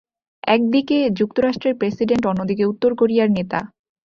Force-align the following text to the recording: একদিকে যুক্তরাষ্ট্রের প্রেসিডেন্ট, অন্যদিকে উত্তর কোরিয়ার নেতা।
একদিকে 0.47 0.97
যুক্তরাষ্ট্রের 1.19 1.77
প্রেসিডেন্ট, 1.79 2.23
অন্যদিকে 2.25 2.63
উত্তর 2.65 2.91
কোরিয়ার 2.95 3.29
নেতা। 3.37 3.59